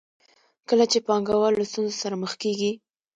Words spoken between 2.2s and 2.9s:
مخ کېږي